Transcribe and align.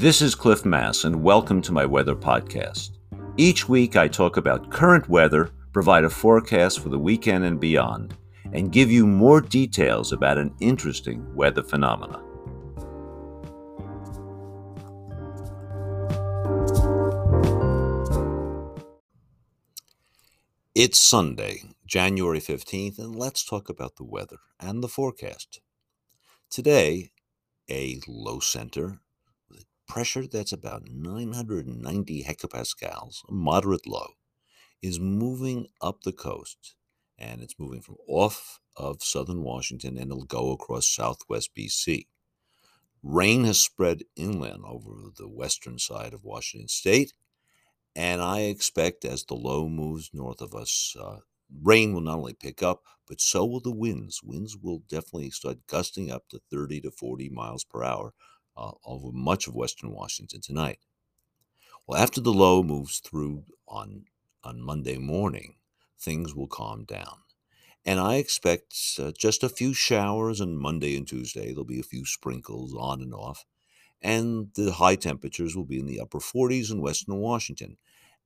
This 0.00 0.22
is 0.22 0.34
Cliff 0.34 0.64
Mass, 0.64 1.04
and 1.04 1.22
welcome 1.22 1.60
to 1.60 1.72
my 1.72 1.84
weather 1.84 2.14
podcast. 2.14 2.92
Each 3.36 3.68
week, 3.68 3.96
I 3.96 4.08
talk 4.08 4.38
about 4.38 4.70
current 4.70 5.06
weather, 5.10 5.50
provide 5.74 6.04
a 6.04 6.08
forecast 6.08 6.80
for 6.80 6.88
the 6.88 6.98
weekend 6.98 7.44
and 7.44 7.60
beyond, 7.60 8.16
and 8.54 8.72
give 8.72 8.90
you 8.90 9.06
more 9.06 9.42
details 9.42 10.10
about 10.10 10.38
an 10.38 10.54
interesting 10.58 11.34
weather 11.34 11.62
phenomena. 11.62 12.18
It's 20.74 20.98
Sunday, 20.98 21.64
January 21.84 22.40
15th, 22.40 22.98
and 22.98 23.14
let's 23.14 23.44
talk 23.44 23.68
about 23.68 23.96
the 23.96 24.04
weather 24.04 24.38
and 24.58 24.82
the 24.82 24.88
forecast. 24.88 25.60
Today, 26.48 27.10
a 27.68 28.00
low 28.08 28.40
center 28.40 29.00
pressure 29.90 30.24
that's 30.24 30.52
about 30.52 30.88
990 30.88 32.22
hectopascals, 32.22 33.28
a 33.28 33.32
moderate 33.32 33.88
low, 33.88 34.10
is 34.80 35.00
moving 35.00 35.66
up 35.82 36.02
the 36.02 36.12
coast. 36.12 36.76
And 37.18 37.42
it's 37.42 37.58
moving 37.58 37.80
from 37.80 37.96
off 38.06 38.60
of 38.76 39.02
southern 39.02 39.42
Washington 39.42 39.98
and 39.98 40.12
it'll 40.12 40.24
go 40.24 40.52
across 40.52 40.86
southwest 40.86 41.50
BC. 41.58 42.06
Rain 43.02 43.42
has 43.42 43.60
spread 43.60 44.04
inland 44.14 44.62
over 44.64 45.10
the 45.16 45.28
western 45.28 45.80
side 45.80 46.14
of 46.14 46.22
Washington 46.22 46.68
state. 46.68 47.12
And 47.96 48.22
I 48.22 48.42
expect 48.42 49.04
as 49.04 49.24
the 49.24 49.34
low 49.34 49.68
moves 49.68 50.10
north 50.12 50.40
of 50.40 50.54
us, 50.54 50.94
uh, 50.98 51.16
rain 51.60 51.94
will 51.94 52.00
not 52.00 52.18
only 52.18 52.34
pick 52.34 52.62
up, 52.62 52.84
but 53.08 53.20
so 53.20 53.44
will 53.44 53.60
the 53.60 53.74
winds. 53.74 54.22
Winds 54.22 54.56
will 54.56 54.84
definitely 54.88 55.30
start 55.30 55.66
gusting 55.66 56.12
up 56.12 56.28
to 56.28 56.40
30 56.48 56.80
to 56.82 56.92
40 56.92 57.28
miles 57.30 57.64
per 57.64 57.82
hour 57.82 58.14
uh, 58.56 58.72
over 58.84 59.10
much 59.12 59.46
of 59.46 59.54
western 59.54 59.92
Washington 59.92 60.40
tonight. 60.40 60.78
Well, 61.86 62.00
after 62.00 62.20
the 62.20 62.32
low 62.32 62.62
moves 62.62 62.98
through 62.98 63.44
on, 63.66 64.04
on 64.44 64.60
Monday 64.60 64.98
morning, 64.98 65.56
things 65.98 66.34
will 66.34 66.46
calm 66.46 66.84
down. 66.84 67.18
And 67.84 67.98
I 67.98 68.16
expect 68.16 68.74
uh, 68.98 69.12
just 69.16 69.42
a 69.42 69.48
few 69.48 69.72
showers 69.72 70.40
on 70.40 70.56
Monday 70.56 70.96
and 70.96 71.06
Tuesday. 71.06 71.48
There'll 71.48 71.64
be 71.64 71.80
a 71.80 71.84
few 71.84 72.04
sprinkles 72.04 72.74
on 72.74 73.00
and 73.00 73.14
off. 73.14 73.44
And 74.02 74.50
the 74.54 74.72
high 74.72 74.96
temperatures 74.96 75.56
will 75.56 75.64
be 75.64 75.78
in 75.78 75.86
the 75.86 76.00
upper 76.00 76.18
40s 76.20 76.70
in 76.70 76.80
western 76.80 77.16
Washington. 77.16 77.76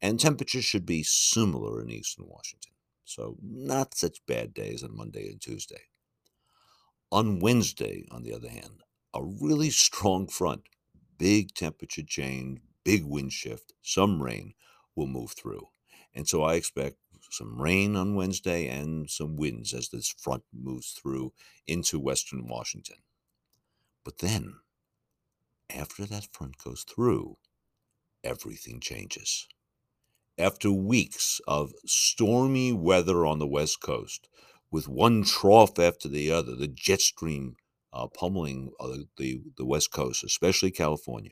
And 0.03 0.21
temperatures 0.21 0.65
should 0.65 0.87
be 0.87 1.03
similar 1.03 1.81
in 1.81 1.91
eastern 1.91 2.27
Washington. 2.29 2.73
So, 3.05 3.37
not 3.43 3.95
such 3.95 4.25
bad 4.27 4.55
days 4.55 4.83
on 4.83 4.97
Monday 4.97 5.29
and 5.29 5.41
Tuesday. 5.41 5.83
On 7.11 7.39
Wednesday, 7.39 8.07
on 8.11 8.23
the 8.23 8.35
other 8.35 8.49
hand, 8.49 8.84
a 9.15 9.23
really 9.23 9.71
strong 9.71 10.27
front, 10.27 10.63
big 11.19 11.55
temperature 11.55 12.03
change, 12.03 12.61
big 12.85 13.05
wind 13.05 13.33
shift, 13.33 13.73
some 13.83 14.23
rain 14.23 14.55
will 14.95 15.07
move 15.07 15.33
through. 15.33 15.69
And 16.15 16.29
so 16.29 16.43
I 16.43 16.55
expect 16.55 16.97
some 17.31 17.61
rain 17.61 17.97
on 17.97 18.15
Wednesday 18.15 18.69
and 18.69 19.09
some 19.09 19.37
winds 19.37 19.73
as 19.73 19.89
this 19.89 20.09
front 20.09 20.43
moves 20.53 20.91
through 20.93 21.33
into 21.67 21.99
western 21.99 22.47
Washington. 22.47 22.99
But 24.05 24.19
then, 24.19 24.57
after 25.75 26.05
that 26.05 26.29
front 26.33 26.59
goes 26.59 26.85
through, 26.85 27.39
everything 28.23 28.81
changes 28.81 29.49
after 30.39 30.71
weeks 30.71 31.41
of 31.47 31.73
stormy 31.87 32.73
weather 32.73 33.25
on 33.25 33.39
the 33.39 33.47
West 33.47 33.81
Coast, 33.81 34.29
with 34.71 34.89
one 34.89 35.23
trough 35.23 35.79
after 35.79 36.09
the 36.09 36.31
other, 36.31 36.57
the 36.57 36.67
jet 36.67 37.01
stream 37.01 37.57
uh, 37.95 38.09
pummeling 38.09 38.73
uh, 38.81 38.89
the, 39.17 39.41
the 39.57 39.65
West 39.65 39.93
Coast, 39.93 40.25
especially 40.25 40.71
California, 40.71 41.31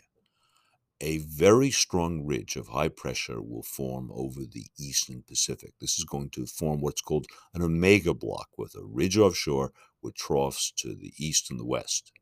a 1.00 1.19
very 1.19 1.70
strong 1.70 2.25
ridge 2.25 2.54
of 2.54 2.69
high 2.69 2.88
pressure 2.88 3.42
will 3.42 3.64
form 3.64 4.10
over 4.14 4.42
the 4.42 4.66
eastern 4.78 5.25
Pacific. 5.26 5.72
This 5.81 5.98
is 5.98 6.04
going 6.04 6.31
to 6.31 6.47
form 6.47 6.81
what's 6.81 7.00
called 7.00 7.26
an 7.53 7.62
omega 7.62 8.14
block 8.14 8.50
with 8.56 8.76
a 8.76 8.84
ridge 8.84 9.19
offshore 9.19 9.72
with 10.00 10.14
troughs 10.14 10.72
to 10.78 10.94
the 10.94 11.12
east 11.19 11.50
and 11.50 11.59
the 11.59 11.66
west. 11.66 12.12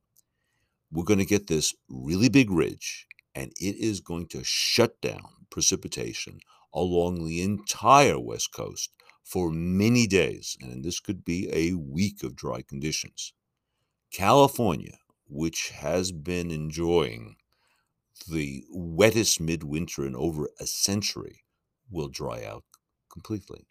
We're 0.91 1.05
going 1.05 1.19
to 1.19 1.27
get 1.27 1.47
this 1.47 1.75
really 1.89 2.31
big 2.31 2.51
ridge, 2.51 3.07
and 3.35 3.53
it 3.61 3.77
is 3.77 4.01
going 4.01 4.29
to 4.29 4.43
shut 4.43 5.01
down 5.03 5.29
precipitation 5.51 6.41
along 6.73 7.27
the 7.27 7.43
entire 7.43 8.19
West 8.19 8.53
Coast 8.53 8.91
for 9.23 9.51
many 9.51 10.07
days, 10.07 10.57
and 10.61 10.83
this 10.83 11.01
could 11.01 11.25
be 11.25 11.51
a 11.53 11.75
week 11.75 12.23
of 12.23 12.35
dry 12.35 12.63
conditions. 12.63 13.35
California, 14.13 14.99
which 15.29 15.71
has 15.71 16.13
been 16.13 16.51
enjoying 16.51 17.37
the 18.29 18.65
wettest 18.71 19.41
midwinter 19.41 20.07
in 20.07 20.15
over 20.15 20.51
a 20.61 20.67
century, 20.67 21.45
will 21.91 22.09
dry 22.09 22.45
out 22.45 22.65
completely. 23.11 23.67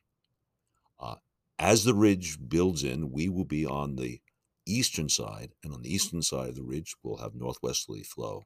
Uh, 1.00 1.16
as 1.58 1.84
the 1.84 1.94
ridge 1.94 2.38
builds 2.48 2.84
in, 2.84 3.12
we 3.12 3.30
will 3.30 3.46
be 3.46 3.66
on 3.66 3.96
the 3.96 4.22
eastern 4.66 5.10
side, 5.10 5.52
and 5.64 5.74
on 5.74 5.82
the 5.82 5.94
eastern 5.94 6.22
side 6.22 6.50
of 6.50 6.56
the 6.56 6.64
ridge, 6.64 6.96
we'll 7.04 7.18
have 7.18 7.36
northwesterly 7.36 8.04
flow. 8.04 8.44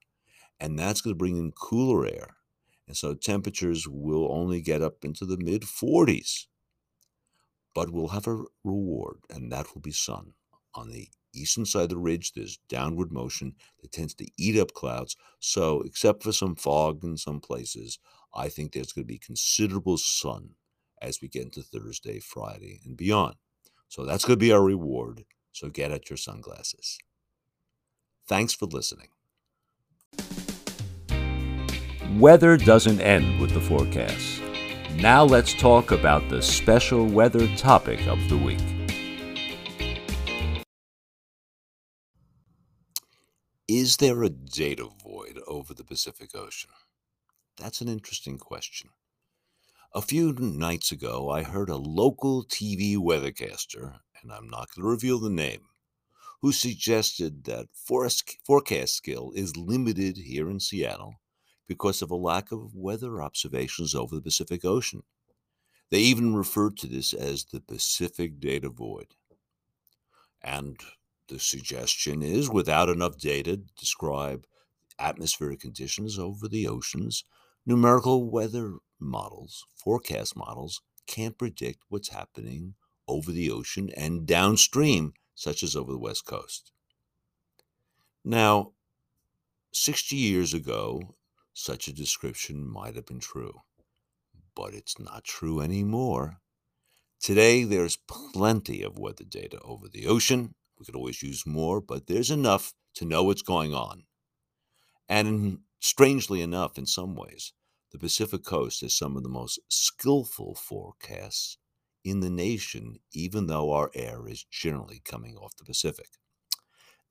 And 0.60 0.78
that's 0.78 1.02
going 1.02 1.14
to 1.14 1.18
bring 1.18 1.38
in 1.38 1.52
cooler 1.52 2.06
air 2.06 2.38
and 2.88 2.98
so 2.98 3.14
temperatures 3.14 3.88
will 3.88 4.32
only 4.32 4.62
get 4.62 4.82
up 4.82 5.04
into 5.04 5.26
the 5.26 5.38
mid 5.38 5.64
40s. 5.64 6.48
But 7.74 7.92
we'll 7.92 8.10
have 8.10 8.28
a 8.28 8.44
reward, 8.64 9.20
and 9.30 9.52
that 9.52 9.74
will 9.74 9.82
be 9.82 9.92
sun. 9.92 10.34
On 10.76 10.90
the 10.90 11.08
eastern 11.34 11.66
side 11.66 11.84
of 11.84 11.90
the 11.90 11.98
ridge, 11.98 12.34
there's 12.34 12.58
downward 12.70 13.12
motion 13.12 13.56
that 13.82 13.92
tends 13.92 14.14
to 14.16 14.28
eat 14.38 14.60
up 14.60 14.74
clouds. 14.74 15.16
So, 15.40 15.82
except 15.82 16.24
for 16.24 16.32
some 16.32 16.56
fog 16.56 17.04
in 17.04 17.18
some 17.18 17.40
places, 17.40 18.00
I 18.34 18.50
think 18.50 18.72
there's 18.72 18.92
going 18.92 19.04
to 19.04 19.14
be 19.14 19.18
considerable 19.18 19.98
sun 19.98 20.52
as 21.02 21.22
we 21.22 21.28
get 21.28 21.44
into 21.44 21.62
Thursday, 21.62 22.20
Friday, 22.20 22.82
and 22.86 22.96
beyond. 22.96 23.36
So, 23.88 24.06
that's 24.06 24.26
going 24.26 24.40
to 24.40 24.46
be 24.46 24.52
our 24.52 24.64
reward. 24.64 25.26
So, 25.52 25.70
get 25.70 25.92
at 25.92 26.10
your 26.10 26.18
sunglasses. 26.18 26.98
Thanks 28.28 28.54
for 28.54 28.66
listening. 28.66 29.10
Weather 32.20 32.58
doesn't 32.58 33.02
end 33.02 33.42
with 33.42 33.52
the 33.52 33.62
forecast. 33.62 34.42
Now 34.98 35.24
let's 35.24 35.54
talk 35.54 35.92
about 35.92 36.30
the 36.30 36.42
special 36.42 37.08
weather 37.08 37.48
topic 37.56 38.06
of 38.08 38.20
the 38.30 38.38
week. 38.38 38.62
Is 43.76 43.98
there 43.98 44.22
a 44.22 44.30
data 44.30 44.88
void 45.04 45.40
over 45.48 45.74
the 45.74 45.84
Pacific 45.84 46.36
Ocean? 46.36 46.70
That's 47.58 47.82
an 47.82 47.88
interesting 47.88 48.38
question. 48.38 48.92
A 49.96 50.02
few 50.04 50.32
nights 50.34 50.92
ago, 50.92 51.32
I 51.32 51.42
heard 51.42 51.70
a 51.70 51.78
local 51.78 52.46
TV 52.46 52.98
weathercaster, 52.98 53.96
and 54.22 54.32
I'm 54.32 54.48
not 54.48 54.70
going 54.70 54.84
to 54.84 54.92
reveal 54.92 55.18
the 55.18 55.32
name, 55.32 55.62
who 56.44 56.52
suggested 56.52 57.46
that 57.46 57.70
forecast 57.74 58.96
skill 58.96 59.32
is 59.34 59.58
limited 59.58 60.18
here 60.18 60.52
in 60.52 60.60
Seattle 60.60 61.16
because 61.68 62.04
of 62.04 62.12
a 62.12 62.16
lack 62.16 62.52
of 62.52 62.76
weather 62.76 63.24
observations 63.24 63.96
over 63.96 64.14
the 64.14 64.22
Pacific 64.22 64.64
Ocean. 64.64 65.02
They 65.90 66.02
even 66.02 66.36
referred 66.36 66.78
to 66.78 66.88
this 66.88 67.12
as 67.12 67.46
the 67.46 67.60
Pacific 67.60 68.40
data 68.40 68.70
void. 68.70 69.16
And 70.44 70.80
the 71.28 71.40
suggestion 71.40 72.22
is 72.22 72.50
without 72.50 72.90
enough 72.90 73.18
data 73.18 73.58
to 73.58 73.64
describe 73.78 74.46
atmospheric 75.00 75.62
conditions 75.62 76.20
over 76.20 76.48
the 76.48 76.68
oceans, 76.68 77.24
numerical 77.66 78.30
weather 78.30 78.74
models, 79.00 79.66
forecast 79.76 80.36
models, 80.36 80.82
can't 81.08 81.38
predict 81.38 81.84
what's 81.90 82.10
happening 82.10 82.76
over 83.08 83.32
the 83.32 83.52
ocean 83.52 83.90
and 83.96 84.26
downstream, 84.26 85.14
such 85.36 85.64
as 85.64 85.76
over 85.76 85.92
the 85.92 85.98
West 85.98 86.26
Coast. 86.26 86.72
Now, 88.24 88.72
60 89.74 90.16
years 90.16 90.54
ago, 90.54 91.16
such 91.54 91.88
a 91.88 91.94
description 91.94 92.66
might 92.66 92.96
have 92.96 93.06
been 93.06 93.20
true. 93.20 93.62
But 94.56 94.74
it's 94.74 95.00
not 95.00 95.24
true 95.24 95.60
anymore. 95.62 96.38
Today, 97.20 97.64
there's 97.64 97.98
plenty 97.98 98.84
of 98.84 99.00
weather 99.00 99.24
data 99.24 99.60
over 99.62 99.88
the 99.88 100.08
ocean. 100.08 100.56
We 100.80 100.86
could 100.86 100.96
always 100.96 101.22
use 101.24 101.46
more, 101.46 101.82
but 101.82 102.08
there's 102.08 102.32
enough 102.32 102.74
to 102.96 103.06
know 103.06 103.24
what's 103.24 103.42
going 103.42 103.74
on. 103.74 104.04
And 105.08 105.60
strangely 105.80 106.42
enough, 106.42 106.78
in 106.78 106.86
some 106.86 107.16
ways, 107.16 107.54
the 107.92 108.00
Pacific 108.00 108.44
coast 108.44 108.82
has 108.82 108.96
some 108.96 109.16
of 109.16 109.24
the 109.24 109.30
most 109.30 109.60
skillful 109.70 110.56
forecasts 110.56 111.58
in 112.04 112.20
the 112.20 112.30
nation, 112.30 113.00
even 113.14 113.48
though 113.48 113.72
our 113.72 113.92
air 113.94 114.28
is 114.28 114.46
generally 114.50 115.02
coming 115.06 115.38
off 115.38 115.56
the 115.56 115.64
Pacific. 115.64 116.10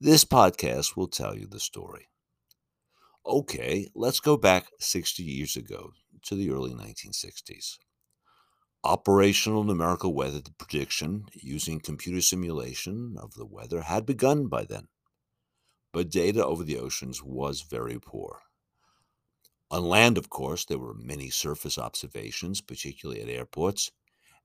This 0.01 0.25
podcast 0.25 0.97
will 0.97 1.07
tell 1.07 1.37
you 1.37 1.47
the 1.47 1.61
story. 1.61 2.09
Okay, 3.25 3.89
let's 3.95 4.19
go 4.19 4.37
back 4.37 4.67
60 4.81 5.23
years 5.23 5.57
ago 5.57 5.93
to 6.23 6.35
the 6.35 6.51
early 6.51 6.73
1960s. 6.73 7.79
Operational 8.85 9.63
numerical 9.63 10.13
weather 10.13 10.43
prediction 10.59 11.27
using 11.35 11.79
computer 11.79 12.21
simulation 12.21 13.17
of 13.17 13.35
the 13.35 13.47
weather 13.47 13.83
had 13.83 14.05
begun 14.05 14.49
by 14.49 14.65
then, 14.65 14.89
but 15.93 16.11
data 16.11 16.45
over 16.45 16.65
the 16.65 16.79
oceans 16.79 17.23
was 17.23 17.63
very 17.63 18.01
poor. 18.01 18.41
On 19.71 19.85
land, 19.85 20.19
of 20.19 20.29
course, 20.29 20.65
there 20.65 20.81
were 20.81 20.95
many 20.95 21.31
surface 21.31 21.79
observations, 21.79 22.61
particularly 22.61 23.23
at 23.23 23.29
airports, 23.29 23.93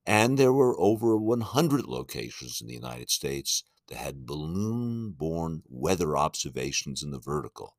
and 0.06 0.38
there 0.38 0.54
were 0.54 0.80
over 0.80 1.18
100 1.18 1.86
locations 1.86 2.62
in 2.62 2.68
the 2.68 2.76
United 2.76 3.10
States 3.10 3.64
that 3.88 3.98
had 3.98 4.28
balloon 4.28 5.14
borne 5.14 5.64
weather 5.68 6.16
observations 6.16 7.02
in 7.02 7.10
the 7.10 7.20
vertical. 7.20 7.76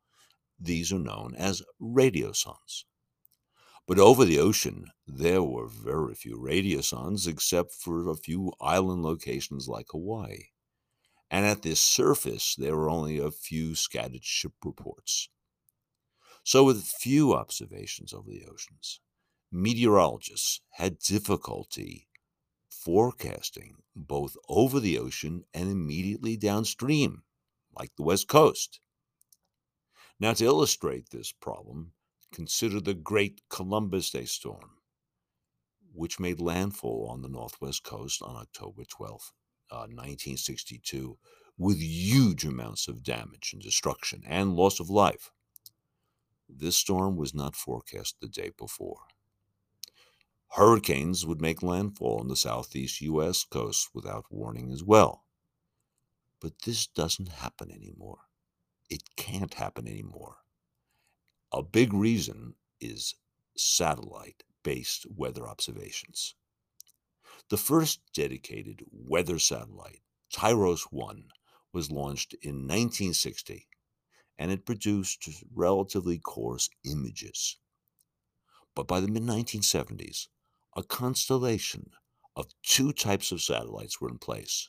These 0.58 0.92
are 0.92 0.98
known 0.98 1.36
as 1.36 1.62
radiosondes. 1.80 2.84
But 3.88 3.98
over 3.98 4.26
the 4.26 4.38
ocean, 4.38 4.90
there 5.06 5.42
were 5.42 5.66
very 5.66 6.14
few 6.14 6.36
radiosondes 6.36 7.26
except 7.26 7.72
for 7.72 8.06
a 8.06 8.16
few 8.16 8.52
island 8.60 9.02
locations 9.02 9.66
like 9.66 9.86
Hawaii. 9.92 10.48
And 11.30 11.46
at 11.46 11.62
this 11.62 11.80
surface, 11.80 12.54
there 12.54 12.76
were 12.76 12.90
only 12.90 13.18
a 13.18 13.30
few 13.30 13.74
scattered 13.74 14.24
ship 14.24 14.52
reports. 14.62 15.30
So, 16.44 16.64
with 16.64 16.84
few 16.84 17.32
observations 17.32 18.12
over 18.12 18.30
the 18.30 18.44
oceans, 18.44 19.00
meteorologists 19.50 20.60
had 20.72 20.98
difficulty 20.98 22.08
forecasting 22.70 23.76
both 23.96 24.36
over 24.50 24.80
the 24.80 24.98
ocean 24.98 25.44
and 25.54 25.70
immediately 25.70 26.36
downstream, 26.36 27.22
like 27.72 27.96
the 27.96 28.04
West 28.04 28.28
Coast. 28.28 28.80
Now, 30.20 30.34
to 30.34 30.44
illustrate 30.44 31.08
this 31.08 31.32
problem, 31.32 31.92
consider 32.32 32.80
the 32.80 32.94
Great 32.94 33.42
Columbus 33.48 34.10
Day 34.10 34.24
storm, 34.24 34.78
which 35.92 36.20
made 36.20 36.40
landfall 36.40 37.08
on 37.10 37.22
the 37.22 37.28
Northwest 37.28 37.84
Coast 37.84 38.22
on 38.22 38.36
October 38.36 38.84
12, 38.84 39.32
uh, 39.70 39.76
1962, 39.76 41.18
with 41.56 41.80
huge 41.80 42.44
amounts 42.44 42.88
of 42.88 43.02
damage 43.02 43.50
and 43.52 43.62
destruction 43.62 44.22
and 44.26 44.54
loss 44.54 44.78
of 44.80 44.88
life. 44.88 45.32
This 46.48 46.76
storm 46.76 47.16
was 47.16 47.34
not 47.34 47.56
forecast 47.56 48.16
the 48.20 48.28
day 48.28 48.50
before. 48.56 49.00
Hurricanes 50.52 51.26
would 51.26 51.42
make 51.42 51.62
landfall 51.62 52.20
on 52.20 52.28
the 52.28 52.36
southeast 52.36 53.00
U.S. 53.02 53.44
coast 53.44 53.90
without 53.92 54.24
warning 54.30 54.70
as 54.72 54.82
well. 54.82 55.24
But 56.40 56.60
this 56.64 56.86
doesn't 56.86 57.28
happen 57.28 57.70
anymore. 57.70 58.20
It 58.88 59.02
can't 59.16 59.54
happen 59.54 59.86
anymore. 59.86 60.36
A 61.52 61.62
big 61.62 61.94
reason 61.94 62.54
is 62.78 63.14
satellite 63.56 64.44
based 64.62 65.06
weather 65.10 65.48
observations. 65.48 66.34
The 67.48 67.56
first 67.56 68.00
dedicated 68.12 68.84
weather 68.92 69.38
satellite, 69.38 70.02
TIROS 70.30 70.82
1, 70.90 71.30
was 71.72 71.90
launched 71.90 72.34
in 72.42 72.66
1960 72.66 73.66
and 74.38 74.52
it 74.52 74.66
produced 74.66 75.28
relatively 75.54 76.18
coarse 76.18 76.68
images. 76.84 77.56
But 78.74 78.86
by 78.86 79.00
the 79.00 79.08
mid 79.08 79.22
1970s, 79.22 80.28
a 80.76 80.82
constellation 80.82 81.92
of 82.36 82.52
two 82.62 82.92
types 82.92 83.32
of 83.32 83.42
satellites 83.42 84.00
were 84.00 84.10
in 84.10 84.18
place 84.18 84.68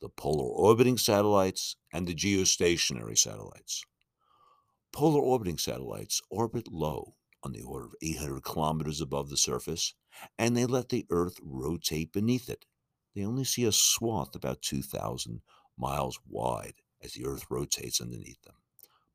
the 0.00 0.08
polar 0.08 0.44
orbiting 0.44 0.98
satellites 0.98 1.76
and 1.92 2.06
the 2.06 2.14
geostationary 2.14 3.16
satellites. 3.18 3.82
Polar 4.94 5.20
orbiting 5.20 5.58
satellites 5.58 6.22
orbit 6.30 6.72
low, 6.72 7.16
on 7.42 7.52
the 7.52 7.62
order 7.62 7.86
of 7.86 7.94
800 8.00 8.42
kilometers 8.42 9.00
above 9.02 9.28
the 9.28 9.36
surface, 9.36 9.92
and 10.38 10.56
they 10.56 10.64
let 10.64 10.88
the 10.88 11.04
Earth 11.10 11.38
rotate 11.42 12.12
beneath 12.12 12.48
it. 12.48 12.64
They 13.14 13.24
only 13.24 13.44
see 13.44 13.64
a 13.64 13.72
swath 13.72 14.34
about 14.34 14.62
2,000 14.62 15.42
miles 15.76 16.18
wide 16.26 16.76
as 17.02 17.12
the 17.12 17.26
Earth 17.26 17.44
rotates 17.50 18.00
underneath 18.00 18.40
them. 18.42 18.54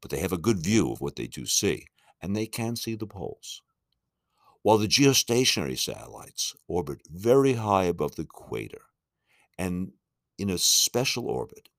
But 0.01 0.11
they 0.11 0.19
have 0.19 0.33
a 0.33 0.37
good 0.37 0.59
view 0.59 0.91
of 0.91 1.01
what 1.01 1.15
they 1.15 1.27
do 1.27 1.45
see, 1.45 1.87
and 2.21 2.35
they 2.35 2.45
can 2.45 2.75
see 2.75 2.95
the 2.95 3.07
poles 3.07 3.61
while 4.61 4.77
the 4.77 4.87
geostationary 4.87 5.77
satellites 5.77 6.55
orbit 6.67 7.01
very 7.09 7.53
high 7.53 7.85
above 7.85 8.15
the 8.15 8.23
equator 8.23 8.81
and 9.57 9.91
in 10.37 10.49
a 10.49 10.57
special 10.57 11.27
orbit 11.27 11.69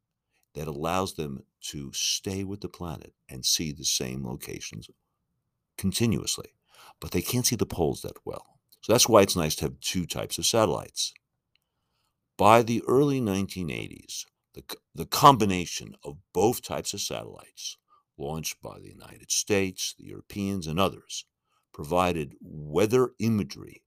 that 0.55 0.69
allows 0.69 1.14
them 1.14 1.44
to 1.61 1.93
stay 1.93 2.44
with 2.44 2.61
the 2.61 2.69
planet 2.69 3.12
and 3.29 3.44
see 3.44 3.73
the 3.73 3.85
same 3.85 4.26
locations 4.26 4.88
continuously. 5.76 6.55
But 7.00 7.12
they 7.12 7.23
can't 7.23 7.47
see 7.47 7.56
the 7.56 7.67
poles 7.67 8.02
that 8.02 8.17
well. 8.25 8.58
So 8.82 8.93
that's 8.93 9.08
why 9.08 9.23
it's 9.23 9.37
nice 9.37 9.55
to 9.56 9.67
have 9.67 9.81
two 9.81 10.06
types 10.06 10.38
of 10.38 10.47
satellites. 10.47 11.12
By 12.37 12.62
the 12.62 12.82
early 12.88 13.20
1980s, 13.20 14.25
the, 14.55 14.64
the 14.94 15.06
combination 15.06 15.94
of 16.02 16.19
both 16.32 16.62
types 16.62 16.94
of 16.94 17.00
satellites, 17.00 17.76
launched 18.17 18.61
by 18.62 18.79
the 18.81 18.88
United 18.88 19.31
States, 19.31 19.94
the 19.99 20.06
Europeans, 20.06 20.67
and 20.67 20.81
others, 20.81 21.25
provided 21.73 22.35
weather 22.41 23.12
imagery 23.19 23.82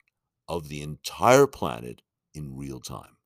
of 0.48 0.70
the 0.70 0.82
entire 0.82 1.48
planet 1.48 2.02
in 2.34 2.56
real 2.56 2.80
time. 2.80 3.18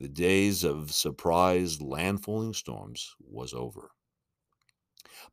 The 0.00 0.08
days 0.08 0.64
of 0.64 0.94
surprise 0.94 1.76
landfalling 1.76 2.54
storms 2.56 3.14
was 3.20 3.52
over. 3.52 3.90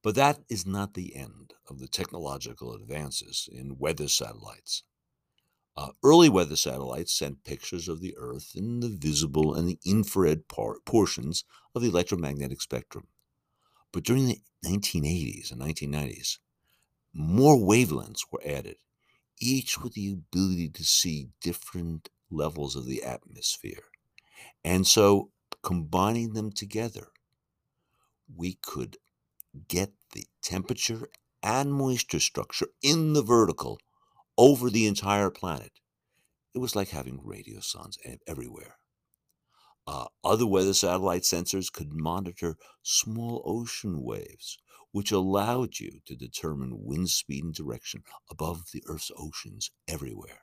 But 0.02 0.16
that 0.16 0.44
is 0.50 0.66
not 0.66 0.94
the 0.94 1.16
end 1.16 1.54
of 1.70 1.80
the 1.80 1.88
technological 1.88 2.74
advances 2.74 3.48
in 3.50 3.78
weather 3.78 4.10
satellites. 4.10 4.84
Uh, 5.78 5.94
early 6.04 6.28
weather 6.28 6.58
satellites 6.58 7.14
sent 7.14 7.46
pictures 7.46 7.88
of 7.88 8.02
the 8.02 8.14
Earth 8.18 8.58
in 8.58 8.82
the 8.82 8.90
visible 8.90 9.56
and 9.56 9.70
the 9.70 9.80
infrared 9.86 10.50
par- 10.50 10.82
portions 10.86 11.46
of 11.74 11.82
the 11.82 11.88
electromagnetic 11.88 12.62
spectrum. 12.62 13.08
But 13.94 14.04
during 14.04 14.26
the 14.26 14.42
1980s 14.66 15.50
and 15.50 15.62
1990s, 15.62 16.40
more 17.14 17.56
wavelengths 17.56 18.26
were 18.30 18.42
added, 18.46 18.80
each 19.40 19.80
with 19.80 19.94
the 19.94 20.12
ability 20.12 20.68
to 20.72 20.84
see 20.84 21.30
different 21.40 22.10
levels 22.30 22.76
of 22.76 22.86
the 22.86 23.02
atmosphere. 23.02 23.86
And 24.64 24.86
so, 24.86 25.32
combining 25.64 26.34
them 26.34 26.52
together, 26.52 27.08
we 28.34 28.58
could 28.62 28.98
get 29.68 29.92
the 30.14 30.26
temperature 30.42 31.08
and 31.42 31.74
moisture 31.74 32.20
structure 32.20 32.68
in 32.82 33.14
the 33.14 33.24
vertical 33.24 33.80
over 34.38 34.70
the 34.70 34.88
entire 34.88 35.30
planet. 35.30 35.72
It 36.54 36.60
was 36.60 36.76
like 36.76 36.90
having 36.90 37.20
radiosondes 37.20 37.98
everywhere. 38.28 38.78
Uh, 39.86 40.08
other 40.24 40.46
weather 40.46 40.74
satellite 40.74 41.22
sensors 41.22 41.72
could 41.72 41.94
monitor 41.94 42.58
small 42.84 43.42
ocean 43.46 44.04
waves 44.04 44.58
which 44.92 45.12
allowed 45.12 45.80
you 45.80 46.00
to 46.06 46.16
determine 46.16 46.84
wind 46.84 47.10
speed 47.10 47.44
and 47.44 47.54
direction 47.54 48.04
above 48.32 48.72
the 48.74 48.84
Earth's 48.88 49.12
oceans 49.18 49.72
everywhere. 49.88 50.42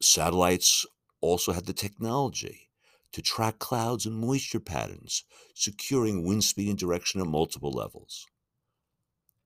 Satellites 0.00 0.84
also 1.24 1.52
had 1.52 1.66
the 1.66 1.72
technology 1.72 2.68
to 3.12 3.22
track 3.22 3.58
clouds 3.58 4.06
and 4.06 4.16
moisture 4.16 4.60
patterns, 4.60 5.24
securing 5.54 6.24
wind 6.24 6.44
speed 6.44 6.68
and 6.68 6.78
direction 6.78 7.20
at 7.20 7.26
multiple 7.26 7.70
levels. 7.70 8.26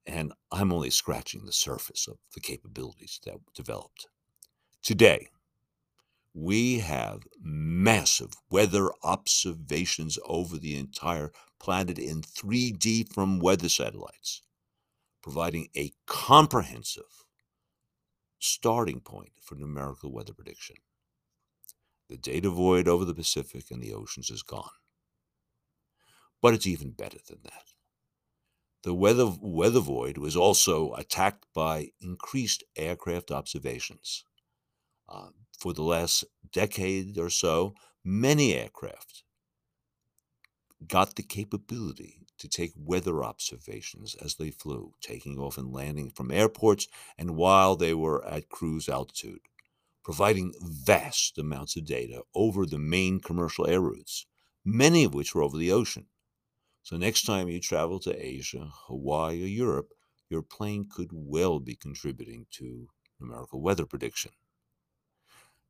And 0.06 0.32
I'm 0.50 0.72
only 0.72 0.90
scratching 0.90 1.44
the 1.44 1.52
surface 1.52 2.08
of 2.08 2.16
the 2.34 2.40
capabilities 2.40 3.20
that 3.24 3.36
developed. 3.54 4.06
Today, 4.82 5.28
we 6.34 6.78
have 6.78 7.24
massive 7.42 8.32
weather 8.50 8.90
observations 9.02 10.18
over 10.26 10.56
the 10.56 10.76
entire 10.76 11.30
planet 11.60 11.98
in 11.98 12.22
3D 12.22 13.12
from 13.12 13.38
weather 13.38 13.68
satellites, 13.68 14.42
providing 15.22 15.68
a 15.76 15.92
comprehensive 16.06 17.24
starting 18.38 19.00
point 19.00 19.32
for 19.42 19.56
numerical 19.56 20.12
weather 20.12 20.32
prediction. 20.32 20.76
The 22.08 22.16
data 22.16 22.50
void 22.50 22.88
over 22.88 23.04
the 23.04 23.14
Pacific 23.14 23.70
and 23.70 23.82
the 23.82 23.92
oceans 23.92 24.30
is 24.30 24.42
gone. 24.42 24.70
But 26.40 26.54
it's 26.54 26.66
even 26.66 26.90
better 26.92 27.18
than 27.28 27.38
that. 27.44 27.64
The 28.84 28.94
weather, 28.94 29.30
weather 29.40 29.80
void 29.80 30.18
was 30.18 30.36
also 30.36 30.94
attacked 30.94 31.46
by 31.52 31.90
increased 32.00 32.62
aircraft 32.76 33.30
observations. 33.30 34.24
Uh, 35.08 35.30
for 35.58 35.72
the 35.72 35.82
last 35.82 36.24
decade 36.52 37.18
or 37.18 37.30
so, 37.30 37.74
many 38.04 38.54
aircraft 38.54 39.24
got 40.86 41.16
the 41.16 41.22
capability 41.22 42.20
to 42.38 42.48
take 42.48 42.72
weather 42.76 43.24
observations 43.24 44.14
as 44.14 44.36
they 44.36 44.50
flew, 44.50 44.94
taking 45.00 45.38
off 45.38 45.58
and 45.58 45.72
landing 45.72 46.10
from 46.10 46.30
airports 46.30 46.86
and 47.18 47.36
while 47.36 47.74
they 47.74 47.92
were 47.92 48.24
at 48.24 48.48
cruise 48.48 48.88
altitude, 48.88 49.40
providing 50.08 50.54
vast 50.62 51.36
amounts 51.36 51.76
of 51.76 51.84
data 51.84 52.22
over 52.34 52.64
the 52.64 52.78
main 52.78 53.20
commercial 53.20 53.66
air 53.66 53.82
routes, 53.82 54.24
many 54.64 55.04
of 55.04 55.12
which 55.12 55.34
were 55.34 55.42
over 55.42 55.58
the 55.58 55.70
ocean. 55.70 56.06
So 56.82 56.96
next 56.96 57.26
time 57.26 57.50
you 57.50 57.60
travel 57.60 58.00
to 58.00 58.26
Asia, 58.26 58.70
Hawaii, 58.86 59.42
or 59.42 59.46
Europe, 59.46 59.90
your 60.30 60.40
plane 60.40 60.88
could 60.90 61.10
well 61.12 61.60
be 61.60 61.74
contributing 61.74 62.46
to 62.52 62.88
numerical 63.20 63.60
weather 63.60 63.84
prediction. 63.84 64.32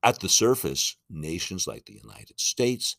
At 0.05 0.21
the 0.21 0.29
surface, 0.29 0.97
nations 1.11 1.67
like 1.67 1.87
the 1.87 2.01
United 2.01 2.39
States 2.39 2.95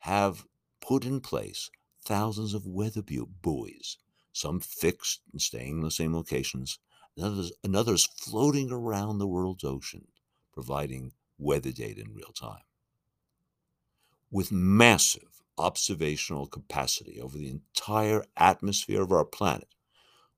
have 0.00 0.44
put 0.82 1.06
in 1.06 1.22
place 1.22 1.70
thousands 2.04 2.52
of 2.52 2.66
weather 2.66 3.02
buoys, 3.40 3.96
some 4.34 4.60
fixed 4.60 5.22
and 5.32 5.40
staying 5.40 5.78
in 5.78 5.84
the 5.84 5.90
same 5.90 6.12
locations, 6.14 6.78
and 7.16 7.24
others, 7.24 7.50
and 7.64 7.74
others 7.74 8.04
floating 8.04 8.70
around 8.70 9.16
the 9.16 9.26
world's 9.26 9.64
ocean, 9.64 10.08
providing 10.52 11.12
weather 11.38 11.72
data 11.72 12.00
in 12.00 12.14
real 12.14 12.32
time. 12.32 12.62
With 14.30 14.52
massive 14.52 15.42
observational 15.58 16.46
capacity 16.46 17.20
over 17.20 17.36
the 17.36 17.50
entire 17.50 18.24
atmosphere 18.36 19.02
of 19.02 19.12
our 19.12 19.24
planet, 19.24 19.68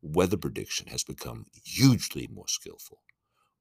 weather 0.03 0.37
prediction 0.37 0.89
has 0.89 1.05
become 1.05 1.47
hugely 1.65 2.29
more 2.33 2.49
skillful, 2.49 3.01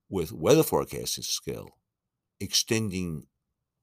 with 0.10 0.32
weather 0.32 0.64
forecasting 0.64 1.24
skill 1.24 1.70
extending 2.40 3.28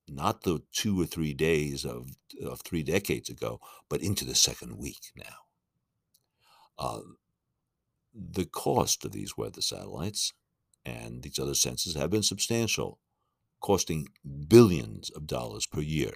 not 0.08 0.42
the 0.42 0.60
two 0.72 1.00
or 1.00 1.06
three 1.06 1.32
days 1.32 1.84
of, 1.84 2.16
of 2.44 2.60
three 2.60 2.82
decades 2.82 3.30
ago, 3.30 3.60
but 3.88 4.02
into 4.02 4.24
the 4.24 4.34
second 4.34 4.76
week 4.76 5.12
now. 5.16 5.46
Uh, 6.78 7.00
the 8.14 8.44
cost 8.44 9.04
of 9.04 9.12
these 9.12 9.36
weather 9.36 9.60
satellites 9.60 10.32
and 10.84 11.22
these 11.22 11.38
other 11.38 11.52
sensors 11.52 11.96
have 11.96 12.10
been 12.10 12.22
substantial, 12.22 12.98
costing 13.60 14.08
billions 14.48 15.10
of 15.10 15.26
dollars 15.26 15.66
per 15.66 15.80
year. 15.80 16.14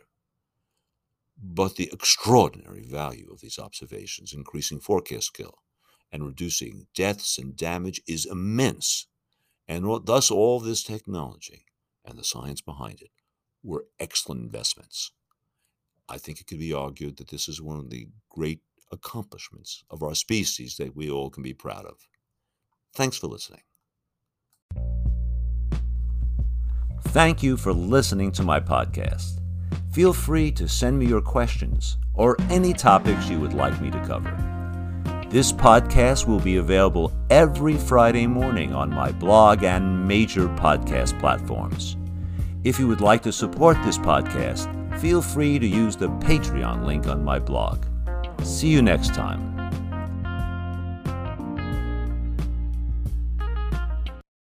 But 1.41 1.77
the 1.77 1.91
extraordinary 1.93 2.85
value 2.85 3.31
of 3.33 3.41
these 3.41 3.59
observations, 3.59 4.33
increasing 4.33 4.81
forecast 4.81 5.27
skill 5.27 5.59
and 6.13 6.25
reducing 6.25 6.87
deaths 6.95 7.39
and 7.39 7.57
damage, 7.57 8.01
is 8.07 8.25
immense. 8.25 9.07
And 9.67 9.85
thus, 10.07 10.31
all 10.31 10.61
this 10.61 10.83
technology 10.83 11.67
and 12.05 12.19
the 12.19 12.25
science 12.25 12.61
behind 12.61 13.01
it 13.03 13.11
were 13.63 13.87
excellent 13.99 14.43
investments. 14.43 15.11
I 16.09 16.19
think 16.19 16.41
it 16.41 16.47
could 16.47 16.59
be 16.59 16.73
argued 16.73 17.17
that 17.17 17.29
this 17.29 17.49
is 17.49 17.61
one 17.61 17.79
of 17.79 17.91
the 17.91 18.09
great 18.29 18.61
accomplishments 18.93 19.83
of 19.91 20.03
our 20.03 20.15
species 20.15 20.77
that 20.77 20.95
we 20.95 21.11
all 21.11 21.31
can 21.31 21.43
be 21.43 21.55
proud 21.55 21.87
of. 21.87 22.07
Thanks 22.95 23.17
for 23.17 23.27
listening. 23.27 23.63
Thank 27.09 27.43
you 27.43 27.57
for 27.57 27.73
listening 27.73 28.33
to 28.33 28.43
my 28.43 28.59
podcast. 28.59 29.41
Feel 29.93 30.13
free 30.13 30.51
to 30.53 30.69
send 30.69 30.99
me 30.99 31.07
your 31.07 31.21
questions 31.21 31.97
or 32.15 32.37
any 32.51 32.73
topics 32.73 33.29
you 33.31 33.39
would 33.39 33.55
like 33.55 33.81
me 33.81 33.91
to 33.91 34.01
cover. 34.05 34.37
This 35.31 35.53
podcast 35.53 36.27
will 36.27 36.41
be 36.41 36.57
available 36.57 37.13
every 37.31 37.77
Friday 37.77 38.27
morning 38.27 38.75
on 38.75 38.91
my 38.91 39.13
blog 39.13 39.63
and 39.63 40.07
major 40.07 40.49
podcast 40.49 41.19
platforms. 41.21 41.97
If 42.65 42.79
you 42.79 42.89
would 42.89 43.01
like 43.01 43.23
to 43.23 43.33
support 43.33 43.77
this 43.85 43.99
podcast, 43.99 44.99
feel 44.99 45.23
free 45.23 45.59
to 45.59 45.67
use 45.67 45.97
the 45.97 46.09
Patreon 46.09 46.85
link 46.85 47.07
on 47.07 47.25
my 47.25 47.39
blog. 47.39 47.85
See 48.43 48.69
you 48.69 48.83
next 48.83 49.15
time. 49.15 49.54